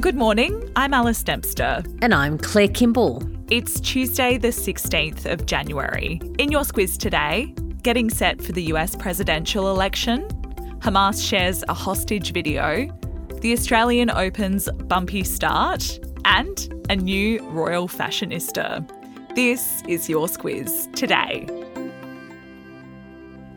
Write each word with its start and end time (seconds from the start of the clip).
Good 0.00 0.16
morning, 0.16 0.72
I'm 0.76 0.94
Alice 0.94 1.22
Dempster. 1.22 1.84
And 2.00 2.14
I'm 2.14 2.38
Claire 2.38 2.68
Kimball. 2.68 3.22
It's 3.50 3.78
Tuesday, 3.80 4.38
the 4.38 4.48
16th 4.48 5.30
of 5.30 5.44
January. 5.44 6.22
In 6.38 6.50
your 6.50 6.62
Squiz 6.62 6.96
today, 6.96 7.54
getting 7.82 8.08
set 8.08 8.40
for 8.40 8.52
the 8.52 8.62
US 8.72 8.96
presidential 8.96 9.70
election, 9.70 10.26
Hamas 10.78 11.22
shares 11.22 11.62
a 11.68 11.74
hostage 11.74 12.32
video, 12.32 12.88
the 13.42 13.52
Australian 13.52 14.08
Open's 14.08 14.70
bumpy 14.84 15.22
start, 15.22 16.00
and 16.24 16.82
a 16.88 16.96
new 16.96 17.46
royal 17.50 17.86
fashionista. 17.86 18.88
This 19.34 19.82
is 19.86 20.08
your 20.08 20.28
Squiz 20.28 20.90
today. 20.94 21.46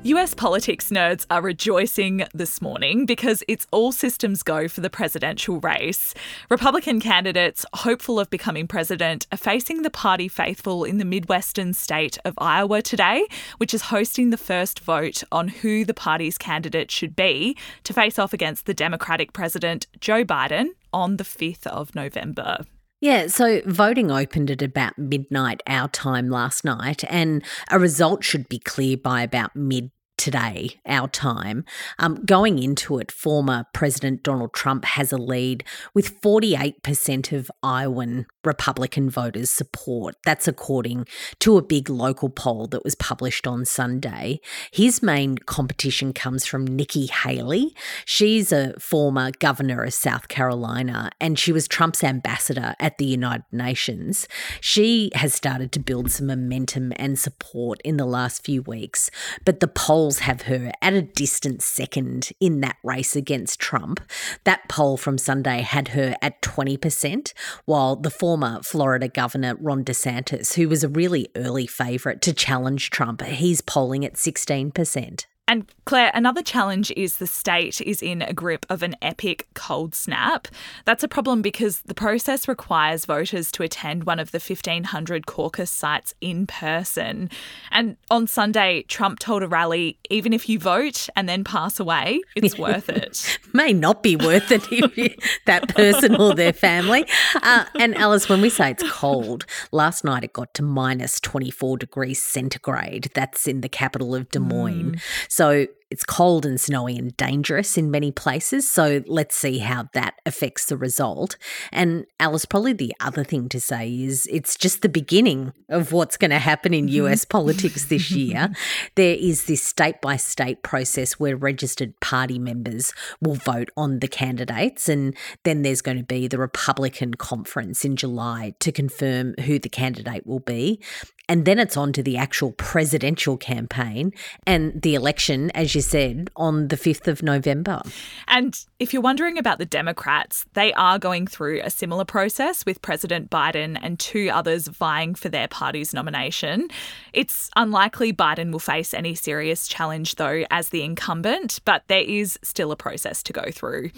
US 0.06 0.34
politics 0.34 0.90
nerds 0.90 1.26
are 1.30 1.42
rejoicing 1.42 2.26
this 2.34 2.62
morning 2.62 3.06
because 3.06 3.42
it's 3.48 3.66
all 3.72 3.94
systems 3.94 4.44
go 4.44 4.68
for 4.68 4.82
the 4.82 4.90
presidential 4.90 5.62
race. 5.62 6.14
Republican 6.50 7.00
candidates 7.00 7.66
hopeful 7.74 8.20
of 8.20 8.30
becoming 8.30 8.68
president 8.68 9.26
are 9.32 9.38
facing 9.38 9.82
the 9.82 9.90
party 9.90 10.28
faithful 10.28 10.84
in 10.84 10.98
the 10.98 11.06
Midwestern 11.06 11.72
state 11.72 12.18
of 12.26 12.34
Iowa 12.38 12.82
today, 12.82 13.26
which 13.60 13.74
is 13.74 13.84
hosting 13.84 14.30
the 14.30 14.38
first 14.38 14.82
vote 14.82 15.24
on 15.32 15.48
who 15.48 15.86
the 15.86 15.94
party's 15.94 16.38
candidate 16.38 16.92
should 16.92 17.16
be 17.16 17.56
to 17.86 17.94
face 17.94 18.20
off 18.20 18.34
against 18.34 18.66
the 18.66 18.74
Democratic 18.74 19.32
president 19.32 19.88
Joe 20.02 20.26
Biden 20.26 20.72
on 20.92 21.16
the 21.16 21.24
5th 21.24 21.66
of 21.68 21.96
November. 21.96 22.66
Yeah, 23.04 23.28
so 23.28 23.60
voting 23.66 24.12
opened 24.12 24.50
at 24.50 24.62
about 24.62 24.98
midnight 24.98 25.62
our 25.68 25.90
time 25.90 26.30
last 26.30 26.64
night, 26.64 27.04
and 27.10 27.44
a 27.70 27.78
result 27.78 28.24
should 28.24 28.48
be 28.48 28.60
clear 28.60 28.96
by 28.96 29.24
about 29.24 29.58
mid 29.58 29.92
today, 30.18 30.80
our 30.86 31.08
time. 31.08 31.66
Um, 32.00 32.24
going 32.26 32.60
into 32.60 32.98
it, 33.00 33.12
former 33.12 33.66
President 33.74 34.24
Donald 34.24 34.54
Trump 34.54 34.86
has 34.86 35.12
a 35.12 35.18
lead 35.18 35.64
with 35.94 36.22
48% 36.22 37.32
of 37.32 37.52
Iowan 37.62 38.26
Republican 38.44 39.10
voters 39.10 39.50
support. 39.50 40.16
That's 40.26 40.48
according 40.48 41.08
to 41.40 41.58
a 41.58 41.62
big 41.62 41.90
local 41.90 42.30
poll 42.30 42.68
that 42.68 42.84
was 42.84 42.96
published 42.96 43.48
on 43.48 43.66
Sunday. 43.66 44.40
His 44.72 45.02
main 45.02 45.38
competition 45.38 46.14
comes 46.14 46.46
from 46.46 46.66
Nikki 46.66 47.08
Haley. 47.08 47.74
She's 48.06 48.52
a 48.52 48.74
former 48.80 49.32
governor 49.40 49.84
of 49.84 49.94
South 49.94 50.28
Carolina 50.28 51.12
and 51.20 51.40
she 51.40 51.52
was 51.52 51.68
Trump's 51.68 52.04
ambassador 52.04 52.76
at 52.80 52.98
the 52.98 53.06
United 53.06 53.46
Nations. 53.52 54.28
She 54.62 55.12
has 55.16 55.34
started 55.34 55.72
to 55.74 55.80
build 55.80 56.12
some 56.12 56.28
momentum 56.28 56.94
and 56.98 57.18
support 57.18 57.80
in 57.84 57.98
the 57.98 58.06
last 58.06 58.44
few 58.44 58.62
weeks, 58.62 59.10
but 59.46 59.60
the 59.60 59.68
polls 60.04 60.20
have 60.20 60.42
her 60.42 60.70
at 60.82 60.94
a 60.94 61.02
distant 61.02 61.62
second 61.62 62.32
in 62.42 62.60
that 62.60 62.76
race 62.84 63.16
against 63.16 63.58
Trump. 63.58 64.02
That 64.44 64.68
poll 64.68 64.98
from 64.98 65.18
Sunday 65.18 65.62
had 65.62 65.90
her 65.90 66.14
at 66.22 66.42
20%, 66.42 67.32
while 67.64 67.96
the 67.96 68.10
former 68.10 68.62
Florida 68.64 69.08
Governor 69.08 69.56
Ron 69.56 69.86
DeSantis, 69.86 70.56
who 70.56 70.68
was 70.68 70.84
a 70.84 70.90
really 70.90 71.30
early 71.38 71.68
favourite 71.68 72.22
to 72.24 72.34
challenge 72.34 72.90
Trump. 72.90 73.22
He's 73.22 73.62
polling 73.62 74.04
at 74.04 74.16
16%. 74.16 75.26
And 75.54 75.72
Claire, 75.86 76.10
another 76.16 76.42
challenge 76.42 76.92
is 76.98 77.18
the 77.18 77.28
state 77.28 77.80
is 77.82 78.02
in 78.02 78.24
a 78.24 78.34
grip 78.34 78.66
of 78.72 78.82
an 78.82 78.96
epic 79.04 79.46
cold 79.54 79.94
snap. 79.94 80.48
That's 80.86 81.04
a 81.04 81.08
problem 81.08 81.44
because 81.44 81.82
the 81.82 81.94
process 81.94 82.48
requires 82.48 83.06
voters 83.06 83.52
to 83.52 83.62
attend 83.62 84.06
one 84.06 84.18
of 84.18 84.32
the 84.32 84.40
1,500 84.40 85.28
caucus 85.28 85.70
sites 85.70 86.16
in 86.22 86.48
person. 86.48 87.30
And 87.70 87.98
on 88.10 88.26
Sunday, 88.26 88.84
Trump 88.88 89.20
told 89.20 89.44
a 89.44 89.48
rally 89.48 90.00
even 90.10 90.34
if 90.34 90.50
you 90.50 90.58
vote 90.58 91.08
and 91.16 91.30
then 91.30 91.44
pass 91.44 91.80
away, 91.80 92.22
it's 92.36 92.58
worth 92.58 92.90
it. 92.90 93.38
May 93.54 93.74
not 93.74 94.02
be 94.02 94.16
worth 94.16 94.52
it 94.52 94.64
if 94.72 95.40
that 95.46 95.68
person 95.76 96.16
or 96.16 96.34
their 96.34 96.54
family. 96.54 97.06
Uh, 97.36 97.66
and 97.76 97.94
Alice, 97.94 98.28
when 98.28 98.42
we 98.42 98.50
say 98.50 98.72
it's 98.72 98.90
cold, 98.90 99.46
last 99.72 100.04
night 100.04 100.24
it 100.24 100.34
got 100.34 100.52
to 100.56 100.64
minus 100.64 101.20
24 101.20 101.78
degrees 101.78 102.20
centigrade. 102.24 103.12
That's 103.14 103.48
in 103.48 103.62
the 103.62 103.70
capital 103.70 104.16
of 104.16 104.30
Des 104.30 104.40
Moines. 104.40 104.94
Mm. 104.94 105.02
So 105.28 105.43
so 105.44 105.68
it's 105.94 106.04
cold 106.04 106.44
and 106.44 106.60
snowy 106.60 106.98
and 106.98 107.16
dangerous 107.18 107.78
in 107.78 107.92
many 107.92 108.12
places. 108.12 108.70
So 108.70 109.04
let's 109.06 109.38
see 109.38 109.60
how 109.60 109.90
that 109.94 110.16
affects 110.26 110.66
the 110.66 110.76
result. 110.76 111.38
And 111.72 112.08
Alice, 112.20 112.46
probably 112.46 112.74
the 112.74 112.96
other 113.00 113.24
thing 113.24 113.48
to 113.50 113.62
say 113.62 113.94
is 113.94 114.28
it's 114.32 114.56
just 114.56 114.82
the 114.82 114.90
beginning 114.90 115.54
of 115.70 115.92
what's 115.92 116.18
going 116.18 116.32
to 116.32 116.40
happen 116.40 116.74
in 116.74 116.88
mm-hmm. 116.88 117.06
US 117.06 117.26
politics 117.26 117.86
this 117.86 118.10
year. 118.24 118.52
There 118.96 119.16
is 119.16 119.46
this 119.46 119.62
state 119.62 120.02
by 120.02 120.16
state 120.16 120.64
process 120.64 121.20
where 121.20 121.38
registered 121.38 122.00
party 122.00 122.40
members 122.40 122.92
will 123.22 123.36
vote 123.36 123.70
on 123.78 124.00
the 124.00 124.08
candidates. 124.08 124.90
And 124.90 125.16
then 125.44 125.62
there's 125.62 125.82
going 125.82 125.98
to 125.98 126.04
be 126.04 126.28
the 126.28 126.40
Republican 126.40 127.14
conference 127.14 127.86
in 127.86 127.98
July 127.98 128.56
to 128.62 128.72
confirm 128.72 129.36
who 129.46 129.60
the 129.60 129.70
candidate 129.70 130.26
will 130.26 130.40
be. 130.40 130.82
And 131.30 131.46
then 131.46 131.58
it's 131.58 131.78
on 131.78 131.94
to 131.94 132.04
the 132.04 132.18
actual 132.18 132.52
presidential 132.52 133.38
campaign 133.38 134.12
and 134.46 134.82
the 134.82 134.94
election, 134.94 135.52
as 135.52 135.74
you 135.74 135.82
said, 135.84 136.30
on 136.36 136.70
the 136.70 136.76
5th 136.76 137.08
of 137.08 137.22
November. 137.22 137.82
And 138.28 138.58
if 138.80 138.94
you're 138.94 139.02
wondering 139.02 139.38
about 139.38 139.60
the 139.60 139.66
Democrats, 139.66 140.46
they 140.54 140.74
are 140.74 140.98
going 140.98 141.28
through 141.28 141.62
a 141.64 141.70
similar 141.70 142.06
process 142.06 142.66
with 142.66 142.82
President 142.82 143.30
Biden 143.30 143.78
and 143.82 144.00
two 144.00 144.30
others 144.30 144.68
vying 144.68 145.16
for 145.16 145.30
their 145.30 145.48
party's 145.48 145.94
nomination. 145.94 146.70
It's 147.14 147.50
unlikely 147.56 148.14
Biden 148.14 148.52
will 148.52 148.60
face 148.60 148.94
any 148.94 149.16
serious 149.16 149.68
challenge, 149.68 150.16
though, 150.16 150.46
as 150.50 150.70
the 150.70 150.84
incumbent, 150.84 151.60
but 151.66 151.84
there 151.88 152.02
is 152.02 152.40
still 152.42 152.72
a 152.72 152.76
process 152.76 153.22
to 153.24 153.34
go 153.34 153.44
through. 153.52 153.92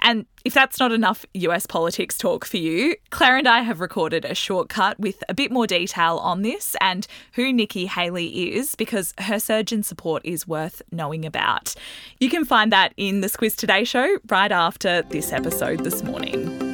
And 0.00 0.26
if 0.44 0.54
that's 0.54 0.78
not 0.78 0.92
enough 0.92 1.26
US 1.34 1.66
politics 1.66 2.16
talk 2.16 2.44
for 2.44 2.56
you, 2.56 2.94
Claire 3.10 3.36
and 3.36 3.48
I 3.48 3.60
have 3.60 3.80
recorded 3.80 4.24
a 4.24 4.34
shortcut 4.34 4.98
with 4.98 5.22
a 5.28 5.34
bit 5.34 5.50
more 5.50 5.66
detail 5.66 6.18
on 6.18 6.42
this 6.42 6.76
and 6.80 7.06
who 7.34 7.52
Nikki 7.52 7.86
Haley 7.86 8.54
is 8.54 8.74
because 8.74 9.12
her 9.18 9.38
surge 9.38 9.72
in 9.72 9.82
support 9.82 10.22
is 10.24 10.46
worth 10.46 10.82
knowing 10.90 11.24
about. 11.24 11.74
You 12.20 12.30
can 12.30 12.44
find 12.44 12.72
that 12.72 12.94
in 12.96 13.20
the 13.20 13.28
Squiz 13.28 13.56
Today 13.56 13.84
show 13.84 14.18
right 14.28 14.52
after 14.52 15.02
this 15.02 15.32
episode 15.32 15.84
this 15.84 16.02
morning. 16.02 16.68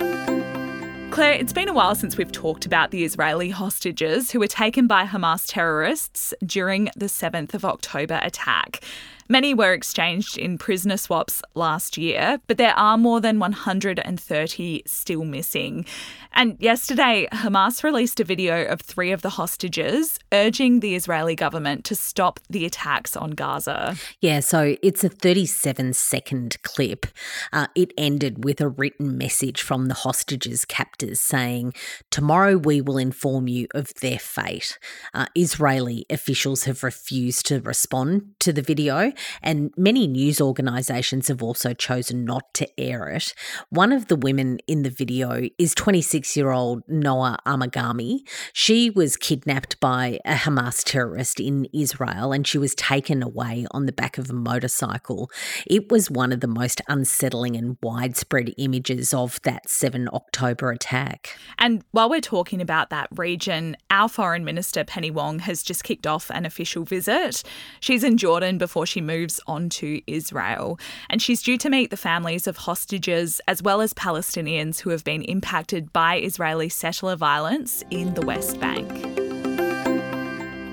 Claire, 1.15 1.35
it's 1.35 1.53
been 1.53 1.69
a 1.69 1.73
while 1.73 1.95
since 1.95 2.17
we've 2.17 2.33
talked 2.33 2.67
about 2.67 2.91
the 2.91 3.05
Israeli 3.05 3.49
hostages 3.49 4.33
who 4.33 4.41
were 4.41 4.49
taken 4.49 4.89
by 4.89 5.05
Hamas 5.05 5.45
terrorists 5.47 6.35
during 6.45 6.91
the 6.97 7.07
7th 7.07 7.55
of 7.55 7.65
October 7.65 8.19
attack. 8.21 8.81
Many 9.29 9.55
were 9.55 9.73
exchanged 9.73 10.37
in 10.37 10.59
prisoner 10.59 10.99
swaps 10.99 11.43
last 11.55 11.97
year, 11.97 12.41
but 12.47 12.59
there 12.59 12.77
are 12.79 12.99
more 12.99 13.21
than 13.21 13.39
130 13.39 14.83
still 14.87 15.25
missing. 15.25 15.87
And 16.33 16.57
yesterday, 16.61 17.29
Hamas 17.33 17.83
released 17.83 18.21
a 18.21 18.25
video 18.25 18.65
of 18.67 18.81
three 18.81 19.13
of 19.13 19.23
the 19.23 19.31
hostages 19.31 20.19
urging 20.33 20.81
the 20.81 20.95
Israeli 20.95 21.35
government 21.35 21.85
to 21.87 21.95
stop 21.95 22.39
the 22.51 22.67
attacks 22.67 23.17
on 23.17 23.31
Gaza. 23.31 23.97
Yeah, 24.21 24.41
so 24.41 24.77
it's 24.83 25.05
a 25.05 25.09
37 25.09 25.95
second 25.95 26.61
clip. 26.63 27.07
Uh, 27.53 27.69
it 27.75 27.93
ended 27.97 28.45
with 28.45 28.61
a 28.61 28.69
written 28.69 29.17
message 29.17 29.63
from 29.63 29.87
the 29.87 29.95
hostages' 29.95 30.65
captors 30.65 31.21
saying, 31.21 31.73
Tomorrow 32.11 32.59
we 32.59 32.81
will 32.81 32.99
inform 32.99 33.49
you 33.49 33.69
of 33.75 33.95
their 33.95 34.19
fate. 34.19 34.79
Uh, 35.15 35.27
Israeli 35.35 36.05
officials 36.11 36.65
have 36.65 36.83
refused 36.83 37.47
to 37.47 37.61
respond 37.61 38.35
to 38.41 38.53
the 38.53 38.63
video, 38.63 39.13
and 39.43 39.73
many 39.77 40.07
news 40.07 40.41
organisations 40.41 41.29
have 41.29 41.43
also 41.43 41.75
chosen 41.75 42.25
not 42.25 42.53
to 42.55 42.81
air 42.81 43.09
it. 43.09 43.35
One 43.71 43.93
of 43.93 44.09
the 44.09 44.17
women 44.17 44.59
in 44.67 44.83
the 44.83 44.91
video 44.91 45.49
is 45.59 45.75
26 45.75 46.37
year 46.37 46.51
old 46.51 46.83
Noa 46.89 47.39
Argamani. 47.47 48.21
She 48.53 48.91
was 48.91 49.17
kidnapped 49.17 49.81
by 49.81 50.19
a 50.25 50.35
Hamas 50.35 50.83
terrorist 50.85 51.41
in 51.41 51.67
Israel 51.73 52.33
and 52.33 52.47
she 52.47 52.59
was 52.59 52.75
taken 52.75 53.23
away 53.23 53.67
on 53.71 53.87
the 53.87 53.93
back 53.93 54.19
of 54.19 54.31
a 54.31 54.35
motorcycle. 54.35 55.31
It 55.67 55.91
was 55.91 56.11
one 56.11 56.33
of 56.33 56.41
the 56.41 56.47
most 56.47 56.81
unsettling 56.89 57.57
and 57.57 57.77
widespread 57.83 58.53
images 58.59 59.13
of 59.15 59.41
that 59.43 59.69
7 59.69 60.09
October 60.13 60.71
attack. 60.71 61.39
And 61.59 61.85
while 61.91 62.09
we're 62.09 62.21
talking 62.21 62.61
about 62.61 62.91
that 62.91 63.09
region, 63.17 63.77
our 63.91 64.09
Foreign 64.09 64.45
Minister 64.45 64.85
Penny 64.85 65.11
Wong 65.11 65.41
has 65.41 65.63
just 65.63 65.85
kicked 65.85 66.07
off 66.07 66.31
an 66.31 66.47
official 66.47 66.85
visit. 66.85 67.43
She's 67.81 68.05
in 68.05 68.17
Jordan 68.17 68.59
before 68.59 68.87
she 68.87 69.01
moves 69.05 69.41
on 69.47 69.69
to 69.71 70.01
Israel. 70.07 70.79
And 71.09 71.23
she's 71.23 71.43
due 71.43 71.59
to 71.59 71.71
meet 71.71 71.91
the 71.91 71.97
families 71.97 72.47
of 72.47 72.57
hostages 72.57 73.41
as 73.47 73.63
well 73.63 73.81
as 73.81 73.93
Palestinians 73.93 74.81
who 74.81 74.91
have 74.91 75.05
been 75.05 75.23
impacted 75.23 75.93
by 75.93 76.17
Israeli 76.17 76.69
settler 76.69 77.17
violence 77.17 77.83
in 77.91 78.15
the 78.15 78.23
West 78.23 78.61
Bank. 78.61 78.91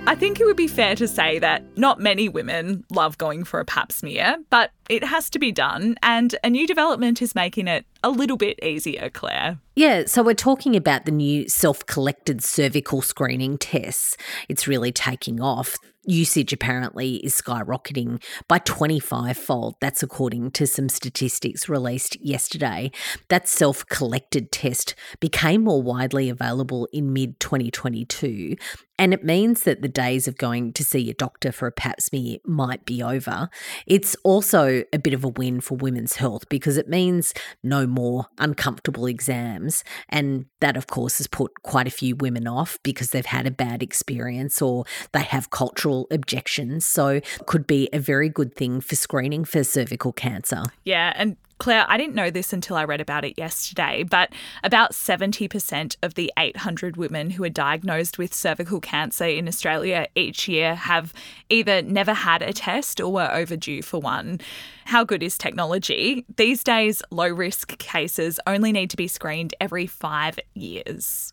I 0.07 0.15
think 0.15 0.39
it 0.39 0.45
would 0.45 0.57
be 0.57 0.67
fair 0.67 0.95
to 0.95 1.07
say 1.07 1.39
that 1.39 1.63
not 1.77 1.99
many 1.99 2.27
women 2.27 2.83
love 2.89 3.17
going 3.17 3.43
for 3.43 3.59
a 3.59 3.65
pap 3.65 3.91
smear, 3.91 4.37
but 4.49 4.71
it 4.89 5.03
has 5.03 5.29
to 5.29 5.39
be 5.39 5.51
done, 5.51 5.95
and 6.03 6.35
a 6.43 6.49
new 6.49 6.67
development 6.67 7.21
is 7.21 7.33
making 7.33 7.67
it 7.67 7.85
a 8.03 8.09
little 8.09 8.37
bit 8.37 8.59
easier, 8.63 9.09
Claire. 9.09 9.59
Yeah, 9.75 10.03
so 10.05 10.23
we're 10.23 10.33
talking 10.33 10.75
about 10.75 11.05
the 11.05 11.11
new 11.11 11.47
self 11.47 11.85
collected 11.85 12.43
cervical 12.43 13.01
screening 13.01 13.57
tests. 13.57 14.17
It's 14.49 14.67
really 14.67 14.91
taking 14.91 15.41
off. 15.41 15.77
Usage 16.05 16.51
apparently 16.51 17.17
is 17.17 17.39
skyrocketing 17.39 18.23
by 18.47 18.57
25 18.57 19.37
fold. 19.37 19.75
That's 19.79 20.01
according 20.01 20.49
to 20.51 20.65
some 20.65 20.89
statistics 20.89 21.69
released 21.69 22.19
yesterday. 22.19 22.91
That 23.29 23.47
self 23.47 23.85
collected 23.85 24.51
test 24.51 24.95
became 25.19 25.63
more 25.63 25.81
widely 25.81 26.27
available 26.27 26.87
in 26.91 27.13
mid 27.13 27.39
2022. 27.39 28.55
And 28.97 29.13
it 29.13 29.23
means 29.23 29.61
that 29.63 29.81
the 29.81 29.87
days 29.87 30.27
of 30.27 30.37
going 30.37 30.73
to 30.73 30.83
see 30.83 31.09
a 31.09 31.15
doctor 31.15 31.51
for 31.51 31.67
a 31.67 31.71
pap 31.71 32.01
smear 32.01 32.37
might 32.45 32.85
be 32.85 33.01
over. 33.01 33.49
It's 33.87 34.15
also 34.23 34.83
a 34.93 34.99
bit 34.99 35.13
of 35.13 35.23
a 35.23 35.27
win 35.27 35.59
for 35.59 35.75
women's 35.75 36.17
health 36.17 36.47
because 36.49 36.77
it 36.77 36.87
means 36.87 37.33
no 37.63 37.87
more 37.91 38.25
uncomfortable 38.37 39.05
exams. 39.05 39.83
And 40.09 40.45
that, 40.59 40.77
of 40.77 40.87
course, 40.87 41.17
has 41.19 41.27
put 41.27 41.51
quite 41.63 41.87
a 41.87 41.91
few 41.91 42.15
women 42.15 42.47
off 42.47 42.79
because 42.83 43.11
they've 43.11 43.25
had 43.25 43.45
a 43.45 43.51
bad 43.51 43.83
experience 43.83 44.61
or 44.61 44.85
they 45.11 45.23
have 45.23 45.49
cultural 45.49 46.07
objections. 46.11 46.85
So, 46.85 47.21
could 47.45 47.67
be 47.67 47.89
a 47.93 47.99
very 47.99 48.29
good 48.29 48.55
thing 48.55 48.81
for 48.81 48.95
screening 48.95 49.45
for 49.45 49.63
cervical 49.63 50.13
cancer. 50.13 50.63
Yeah. 50.83 51.13
And 51.15 51.37
Claire, 51.61 51.85
I 51.87 51.95
didn't 51.95 52.15
know 52.15 52.31
this 52.31 52.53
until 52.53 52.75
I 52.75 52.85
read 52.85 53.01
about 53.01 53.23
it 53.23 53.37
yesterday, 53.37 54.01
but 54.01 54.33
about 54.63 54.93
70% 54.93 55.95
of 56.01 56.15
the 56.15 56.33
800 56.35 56.97
women 56.97 57.29
who 57.29 57.43
are 57.43 57.49
diagnosed 57.49 58.17
with 58.17 58.33
cervical 58.33 58.79
cancer 58.79 59.25
in 59.25 59.47
Australia 59.47 60.07
each 60.15 60.47
year 60.47 60.73
have 60.73 61.13
either 61.51 61.83
never 61.83 62.15
had 62.15 62.41
a 62.41 62.51
test 62.51 62.99
or 62.99 63.13
were 63.13 63.31
overdue 63.31 63.83
for 63.83 63.99
one. 63.99 64.41
How 64.85 65.03
good 65.03 65.21
is 65.21 65.37
technology? 65.37 66.25
These 66.35 66.63
days, 66.63 67.03
low 67.11 67.29
risk 67.29 67.77
cases 67.77 68.39
only 68.47 68.71
need 68.71 68.89
to 68.89 68.97
be 68.97 69.07
screened 69.07 69.53
every 69.61 69.85
five 69.85 70.39
years. 70.55 71.31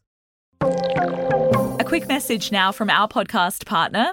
A 0.60 1.84
quick 1.86 2.06
message 2.06 2.52
now 2.52 2.70
from 2.70 2.90
our 2.90 3.08
podcast 3.08 3.64
partner, 3.64 4.12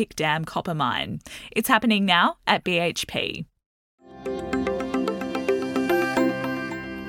Dam 0.09 0.45
copper 0.45 0.73
mine. 0.73 1.19
It's 1.51 1.67
happening 1.67 2.05
now 2.05 2.37
at 2.47 2.63
BHP. 2.63 3.45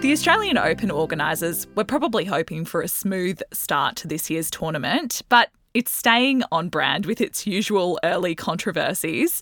The 0.02 0.10
Australian 0.12 0.58
Open 0.58 0.90
organisers 0.90 1.68
were 1.76 1.84
probably 1.84 2.24
hoping 2.24 2.64
for 2.64 2.82
a 2.82 2.88
smooth 2.88 3.40
start 3.52 3.94
to 3.96 4.08
this 4.08 4.28
year's 4.30 4.50
tournament, 4.50 5.22
but 5.28 5.50
it's 5.74 5.92
staying 5.92 6.42
on 6.50 6.68
brand 6.68 7.06
with 7.06 7.20
its 7.20 7.46
usual 7.46 7.98
early 8.02 8.34
controversies. 8.34 9.40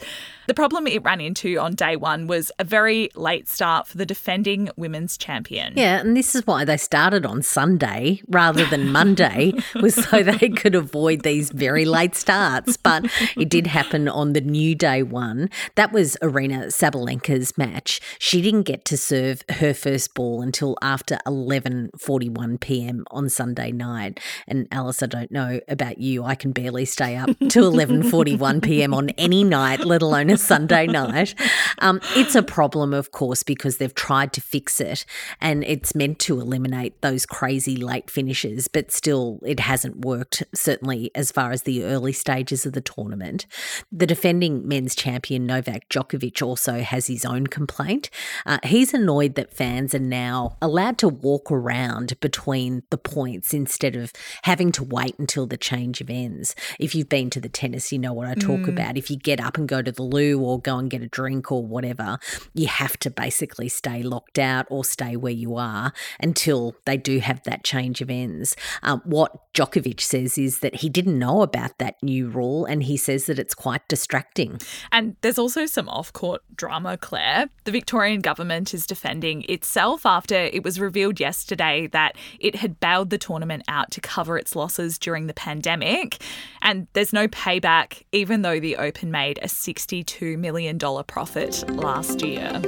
The 0.50 0.54
problem 0.54 0.88
it 0.88 1.04
ran 1.04 1.20
into 1.20 1.58
on 1.58 1.76
day 1.76 1.94
one 1.94 2.26
was 2.26 2.50
a 2.58 2.64
very 2.64 3.08
late 3.14 3.48
start 3.48 3.86
for 3.86 3.96
the 3.96 4.04
defending 4.04 4.68
women's 4.76 5.16
champion. 5.16 5.74
Yeah, 5.76 6.00
and 6.00 6.16
this 6.16 6.34
is 6.34 6.44
why 6.44 6.64
they 6.64 6.76
started 6.76 7.24
on 7.24 7.42
Sunday 7.42 8.20
rather 8.28 8.66
than 8.66 8.90
Monday, 9.00 9.52
was 9.80 9.94
so 9.94 10.24
they 10.24 10.48
could 10.48 10.74
avoid 10.74 11.22
these 11.22 11.50
very 11.50 11.84
late 11.84 12.16
starts. 12.16 12.76
But 12.76 13.04
it 13.36 13.48
did 13.48 13.68
happen 13.68 14.08
on 14.08 14.32
the 14.32 14.40
new 14.40 14.74
day 14.74 15.04
one. 15.04 15.50
That 15.76 15.92
was 15.92 16.16
Aryna 16.20 16.72
Sabalenka's 16.72 17.56
match. 17.56 18.00
She 18.18 18.42
didn't 18.42 18.64
get 18.64 18.84
to 18.86 18.96
serve 18.96 19.44
her 19.50 19.72
first 19.72 20.14
ball 20.14 20.42
until 20.42 20.76
after 20.82 21.18
11:41 21.28 22.58
p.m. 22.58 23.04
on 23.12 23.28
Sunday 23.28 23.70
night. 23.70 24.18
And 24.48 24.66
Alice, 24.72 25.00
I 25.00 25.06
don't 25.06 25.30
know 25.30 25.60
about 25.68 25.98
you, 25.98 26.24
I 26.24 26.34
can 26.34 26.50
barely 26.50 26.86
stay 26.86 27.14
up 27.14 27.28
to 27.38 27.60
11:41 27.60 28.60
p.m. 28.64 28.92
on 28.92 29.10
any 29.10 29.44
night, 29.44 29.84
let 29.84 30.02
alone 30.02 30.28
a 30.28 30.39
Sunday 30.40 30.86
night. 30.88 31.34
Um, 31.78 32.00
it's 32.16 32.34
a 32.34 32.42
problem, 32.42 32.92
of 32.94 33.12
course, 33.12 33.42
because 33.42 33.76
they've 33.76 33.94
tried 33.94 34.32
to 34.34 34.40
fix 34.40 34.80
it 34.80 35.04
and 35.40 35.64
it's 35.64 35.94
meant 35.94 36.18
to 36.20 36.40
eliminate 36.40 37.00
those 37.00 37.26
crazy 37.26 37.76
late 37.76 38.10
finishes, 38.10 38.68
but 38.68 38.90
still, 38.90 39.40
it 39.44 39.60
hasn't 39.60 40.04
worked, 40.04 40.42
certainly 40.54 41.10
as 41.14 41.30
far 41.30 41.50
as 41.52 41.62
the 41.62 41.84
early 41.84 42.12
stages 42.12 42.66
of 42.66 42.72
the 42.72 42.80
tournament. 42.80 43.46
The 43.90 44.06
defending 44.06 44.66
men's 44.66 44.94
champion, 44.94 45.46
Novak 45.46 45.88
Djokovic, 45.88 46.42
also 46.42 46.80
has 46.80 47.06
his 47.06 47.24
own 47.24 47.46
complaint. 47.46 48.10
Uh, 48.46 48.58
he's 48.64 48.94
annoyed 48.94 49.34
that 49.34 49.52
fans 49.52 49.94
are 49.94 49.98
now 49.98 50.56
allowed 50.62 50.98
to 50.98 51.08
walk 51.08 51.50
around 51.50 52.18
between 52.20 52.82
the 52.90 52.98
points 52.98 53.52
instead 53.52 53.96
of 53.96 54.12
having 54.42 54.72
to 54.72 54.84
wait 54.84 55.18
until 55.18 55.46
the 55.46 55.56
change 55.56 56.00
of 56.00 56.10
ends. 56.10 56.54
If 56.78 56.94
you've 56.94 57.08
been 57.08 57.30
to 57.30 57.40
the 57.40 57.48
tennis, 57.48 57.92
you 57.92 57.98
know 57.98 58.12
what 58.12 58.28
I 58.28 58.34
talk 58.34 58.60
mm. 58.60 58.68
about. 58.68 58.96
If 58.96 59.10
you 59.10 59.16
get 59.16 59.40
up 59.40 59.56
and 59.56 59.68
go 59.68 59.82
to 59.82 59.92
the 59.92 60.02
loo, 60.02 60.29
or 60.38 60.60
go 60.60 60.76
and 60.76 60.90
get 60.90 61.02
a 61.02 61.08
drink 61.08 61.50
or 61.50 61.64
whatever, 61.64 62.18
you 62.52 62.66
have 62.66 62.98
to 62.98 63.10
basically 63.10 63.68
stay 63.68 64.02
locked 64.02 64.38
out 64.38 64.66
or 64.68 64.84
stay 64.84 65.16
where 65.16 65.32
you 65.32 65.56
are 65.56 65.92
until 66.20 66.74
they 66.84 66.96
do 66.96 67.20
have 67.20 67.42
that 67.44 67.64
change 67.64 68.00
of 68.00 68.10
ends. 68.10 68.54
Um, 68.82 69.00
what 69.04 69.52
Djokovic 69.54 70.00
says 70.00 70.36
is 70.36 70.60
that 70.60 70.76
he 70.76 70.88
didn't 70.88 71.18
know 71.18 71.42
about 71.42 71.78
that 71.78 71.96
new 72.02 72.28
rule 72.28 72.64
and 72.66 72.82
he 72.82 72.96
says 72.96 73.26
that 73.26 73.38
it's 73.38 73.54
quite 73.54 73.86
distracting. 73.88 74.60
And 74.92 75.16
there's 75.22 75.38
also 75.38 75.66
some 75.66 75.88
off 75.88 76.12
court 76.12 76.42
drama, 76.54 76.96
Claire. 76.96 77.48
The 77.64 77.72
Victorian 77.72 78.20
government 78.20 78.74
is 78.74 78.86
defending 78.86 79.44
itself 79.48 80.04
after 80.04 80.34
it 80.34 80.62
was 80.62 80.78
revealed 80.78 81.20
yesterday 81.20 81.88
that 81.88 82.16
it 82.38 82.56
had 82.56 82.80
bailed 82.80 83.10
the 83.10 83.18
tournament 83.18 83.62
out 83.68 83.90
to 83.92 84.00
cover 84.00 84.36
its 84.36 84.54
losses 84.54 84.98
during 84.98 85.26
the 85.26 85.34
pandemic. 85.34 86.22
And 86.62 86.86
there's 86.92 87.12
no 87.12 87.28
payback, 87.28 88.02
even 88.12 88.42
though 88.42 88.60
the 88.60 88.76
Open 88.76 89.10
made 89.10 89.38
a 89.42 89.48
62 89.48 90.09
$2 90.10 90.36
million 90.36 90.78
profit 90.78 91.64
last 91.70 92.22
year. 92.22 92.60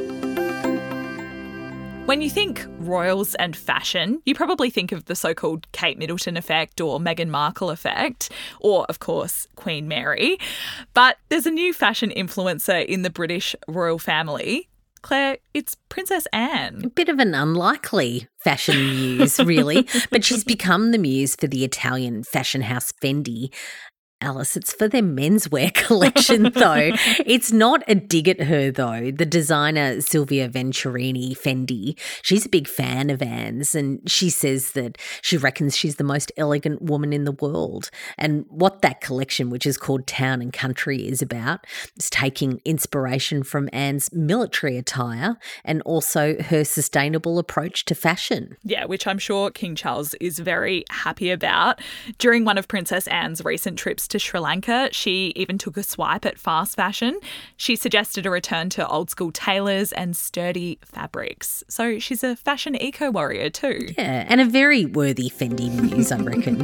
When 2.07 2.21
you 2.21 2.31
think 2.31 2.67
royals 2.79 3.35
and 3.37 3.57
fashion, 3.57 4.23
you 4.25 4.35
probably 4.35 4.71
think 4.71 4.93
of 4.93 5.07
the 5.07 5.15
so 5.15 5.35
called 5.35 5.67
Kate 5.73 5.99
Middleton 5.99 6.37
effect 6.37 6.81
or 6.81 6.99
Meghan 7.01 7.29
Markle 7.29 7.71
effect, 7.71 8.31
or, 8.61 8.85
of 8.87 8.99
course, 8.99 9.47
Queen 9.57 9.89
Mary. 9.89 10.39
But 10.95 11.19
there's 11.29 11.47
a 11.47 11.51
new 11.51 11.73
fashion 11.73 12.13
influencer 12.15 12.85
in 12.85 13.03
the 13.03 13.11
British 13.11 13.57
royal 13.67 13.99
family. 13.99 14.69
Claire, 15.03 15.39
it's 15.53 15.77
Princess 15.89 16.27
Anne. 16.33 16.83
A 16.85 16.91
bit 16.91 17.09
of 17.09 17.19
an 17.19 17.35
unlikely 17.35 18.29
fashion 18.39 18.77
muse, 18.77 19.41
really, 19.41 19.89
but 20.11 20.25
she's 20.25 20.45
become 20.45 20.93
the 20.93 20.99
muse 20.99 21.35
for 21.35 21.49
the 21.49 21.65
Italian 21.65 22.23
fashion 22.23 22.63
house 22.63 22.93
Fendi. 23.03 23.53
Alice. 24.23 24.57
It's 24.57 24.73
for 24.73 24.89
their 24.89 25.03
menswear 25.03 25.75
collection, 25.87 26.45
though. 26.45 26.93
it's 27.27 27.53
not 27.53 27.83
a 27.89 27.95
dig 27.95 28.29
at 28.29 28.43
her, 28.43 28.71
though. 28.71 29.11
The 29.11 29.27
designer 29.27 30.01
Silvia 30.01 30.49
Venturini 30.49 31.37
Fendi, 31.37 31.99
she's 32.23 32.47
a 32.47 32.49
big 32.49 32.69
fan 32.69 33.11
of 33.11 33.21
Anne's, 33.21 33.75
and 33.75 34.09
she 34.09 34.31
says 34.31 34.73
that 34.73 34.97
she 35.21 35.37
reckons 35.37 35.77
she's 35.77 35.97
the 35.97 36.05
most 36.05 36.31
elegant 36.37 36.83
woman 36.83 37.13
in 37.13 37.25
the 37.25 37.33
world. 37.33 37.91
And 38.17 38.47
what 38.49 38.83
that 38.83 39.01
collection, 39.01 39.51
which 39.51 39.67
is 39.67 39.77
called 39.77 40.07
Town 40.07 40.41
and 40.41 40.53
Country, 40.53 41.09
is 41.09 41.21
about 41.21 41.67
is 41.99 42.09
taking 42.09 42.61
inspiration 42.65 43.43
from 43.43 43.69
Anne's 43.73 44.13
military 44.13 44.79
attire 44.79 45.37
and 45.65 45.83
also 45.83 46.41
her 46.43 46.65
sustainable 46.65 47.39
approach 47.39 47.85
to 47.87 47.95
fashion. 47.95 48.57
Yeah, 48.63 48.85
which 48.85 49.07
I'm 49.07 49.19
sure 49.19 49.51
King 49.51 49.75
Charles 49.75 50.15
is 50.15 50.39
very 50.39 50.85
happy 50.91 51.31
about. 51.31 51.81
During 52.19 52.45
one 52.45 52.59
of 52.59 52.69
Princess 52.69 53.07
Anne's 53.09 53.45
recent 53.45 53.79
trips 53.79 54.07
to 54.13 54.19
Sri 54.19 54.39
Lanka, 54.41 54.89
she 54.93 55.33
even 55.35 55.59
took 55.59 55.77
a 55.77 55.83
swipe 55.83 56.25
at 56.25 56.39
fast 56.39 56.77
fashion. 56.77 57.19
She 57.57 57.77
suggested 57.77 58.27
a 58.27 58.31
return 58.31 58.71
to 58.71 58.87
old 58.87 59.11
school 59.11 59.33
tailors 59.33 59.91
and 59.93 60.17
sturdy 60.17 60.79
fabrics. 60.85 61.65
So 61.69 61.99
she's 61.99 62.23
a 62.23 62.37
fashion 62.37 62.81
eco 62.81 63.11
warrior 63.11 63.51
too. 63.51 63.89
Yeah, 63.99 64.25
and 64.29 64.41
a 64.41 64.45
very 64.45 64.85
worthy 64.85 65.29
Fendi 65.29 65.71
muse, 65.71 66.13
I 66.13 66.19
reckon. 66.19 66.59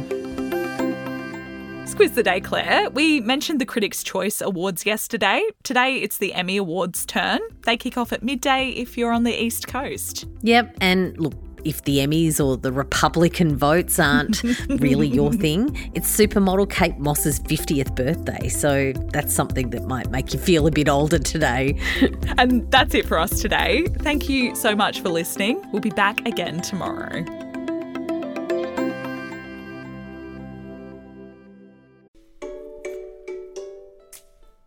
Squiz 1.85 2.13
the 2.13 2.21
day, 2.21 2.39
Claire. 2.39 2.89
We 2.91 3.19
mentioned 3.19 3.59
the 3.59 3.65
Critics' 3.65 4.03
Choice 4.03 4.41
Awards 4.41 4.85
yesterday. 4.85 5.41
Today 5.63 5.95
it's 5.95 6.19
the 6.19 6.35
Emmy 6.35 6.57
Awards 6.57 7.03
turn. 7.05 7.39
They 7.65 7.77
kick 7.77 7.97
off 7.97 8.13
at 8.13 8.21
midday 8.21 8.69
if 8.69 8.95
you're 8.95 9.11
on 9.11 9.23
the 9.23 9.43
East 9.43 9.67
Coast. 9.67 10.25
Yep, 10.43 10.77
and 10.81 11.17
look, 11.17 11.33
if 11.65 11.83
the 11.83 11.97
Emmys 11.97 12.43
or 12.43 12.57
the 12.57 12.71
Republican 12.71 13.57
votes 13.57 13.99
aren't 13.99 14.43
really 14.69 15.07
your 15.07 15.33
thing, 15.33 15.91
it's 15.93 16.15
supermodel 16.15 16.69
Kate 16.69 16.97
Moss's 16.97 17.39
50th 17.41 17.95
birthday. 17.95 18.47
So 18.49 18.93
that's 19.13 19.33
something 19.33 19.69
that 19.71 19.85
might 19.85 20.09
make 20.09 20.33
you 20.33 20.39
feel 20.39 20.67
a 20.67 20.71
bit 20.71 20.89
older 20.89 21.19
today. 21.19 21.79
and 22.37 22.69
that's 22.71 22.93
it 22.93 23.05
for 23.05 23.19
us 23.19 23.41
today. 23.41 23.85
Thank 23.99 24.29
you 24.29 24.55
so 24.55 24.75
much 24.75 25.01
for 25.01 25.09
listening. 25.09 25.61
We'll 25.71 25.81
be 25.81 25.89
back 25.89 26.25
again 26.27 26.61
tomorrow. 26.61 27.25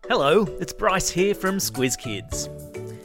Hello, 0.08 0.44
it's 0.60 0.74
Bryce 0.74 1.08
here 1.08 1.34
from 1.34 1.56
Squiz 1.56 1.96
Kids. 1.96 2.50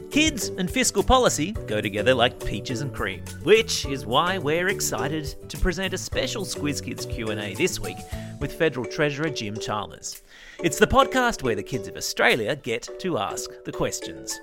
Kids 0.10 0.48
and 0.58 0.72
fiscal 0.72 1.04
policy 1.04 1.52
go 1.68 1.82
together 1.82 2.14
like 2.14 2.44
peaches 2.44 2.82
and 2.82 2.94
cream, 2.94 3.22
which 3.44 3.86
is 3.86 4.06
why 4.06 4.38
we're 4.38 4.70
excited 4.70 5.36
to 5.50 5.58
present 5.58 5.94
a 5.94 5.98
special 5.98 6.46
Squiz 6.46 6.84
Kids 6.84 7.06
Q&A 7.06 7.54
this 7.56 7.80
week 7.80 7.98
with 8.40 8.54
Federal 8.54 8.86
Treasurer 8.86 9.30
Jim 9.30 9.60
Chalmers. 9.60 10.24
It's 10.64 10.80
the 10.80 10.88
podcast 10.88 11.44
where 11.44 11.56
the 11.56 11.64
kids 11.64 11.90
of 11.90 11.98
Australia 11.98 12.56
get 12.56 12.90
to 13.00 13.18
ask 13.18 13.50
the 13.66 13.72
questions. 13.72 14.40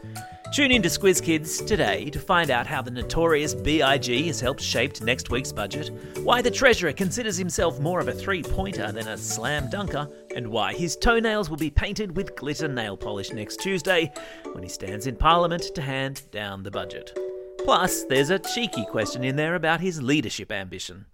Tune 0.54 0.70
in 0.70 0.82
to 0.82 0.88
Squiz 0.88 1.20
Kids 1.20 1.60
today 1.62 2.08
to 2.10 2.20
find 2.20 2.48
out 2.48 2.64
how 2.64 2.80
the 2.80 2.88
notorious 2.88 3.56
BIG 3.56 4.26
has 4.26 4.38
helped 4.40 4.60
shape 4.60 5.00
next 5.00 5.28
week's 5.28 5.50
budget, 5.50 5.90
why 6.20 6.40
the 6.42 6.50
Treasurer 6.50 6.92
considers 6.92 7.36
himself 7.36 7.80
more 7.80 7.98
of 7.98 8.06
a 8.06 8.12
three 8.12 8.40
pointer 8.40 8.92
than 8.92 9.08
a 9.08 9.18
slam 9.18 9.68
dunker, 9.68 10.08
and 10.36 10.46
why 10.46 10.72
his 10.72 10.94
toenails 10.94 11.50
will 11.50 11.56
be 11.56 11.70
painted 11.70 12.16
with 12.16 12.36
glitter 12.36 12.68
nail 12.68 12.96
polish 12.96 13.32
next 13.32 13.56
Tuesday 13.62 14.12
when 14.52 14.62
he 14.62 14.68
stands 14.68 15.08
in 15.08 15.16
Parliament 15.16 15.74
to 15.74 15.82
hand 15.82 16.22
down 16.30 16.62
the 16.62 16.70
budget. 16.70 17.18
Plus, 17.64 18.04
there's 18.04 18.30
a 18.30 18.38
cheeky 18.38 18.84
question 18.84 19.24
in 19.24 19.34
there 19.34 19.56
about 19.56 19.80
his 19.80 20.02
leadership 20.02 20.52
ambition. 20.52 21.06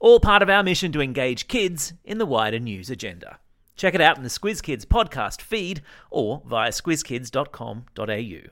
All 0.00 0.20
part 0.20 0.40
of 0.40 0.48
our 0.48 0.62
mission 0.62 0.90
to 0.92 1.02
engage 1.02 1.48
kids 1.48 1.92
in 2.02 2.16
the 2.16 2.24
wider 2.24 2.58
news 2.58 2.88
agenda. 2.88 3.40
Check 3.76 3.94
it 3.94 4.00
out 4.00 4.16
in 4.16 4.22
the 4.22 4.30
Squiz 4.30 4.62
Kids 4.62 4.86
podcast 4.86 5.42
feed 5.42 5.82
or 6.10 6.40
via 6.46 6.70
squizkids.com.au. 6.70 8.50